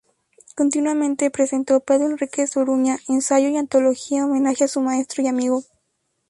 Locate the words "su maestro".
4.67-5.21